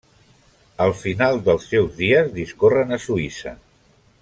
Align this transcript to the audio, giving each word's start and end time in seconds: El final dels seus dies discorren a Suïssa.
El 0.85 0.93
final 1.01 1.37
dels 1.49 1.67
seus 1.73 1.93
dies 1.99 2.33
discorren 2.39 2.99
a 2.99 3.01
Suïssa. 3.07 3.55